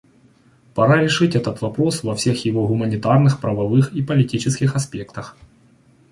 Пора 0.73 0.99
решить 0.99 1.35
этот 1.35 1.61
вопрос 1.61 2.01
во 2.01 2.15
всех 2.15 2.43
его 2.43 2.67
гуманитарных, 2.67 3.39
правовых 3.39 3.93
и 3.93 4.01
политических 4.01 4.75
аспектах. 4.75 5.37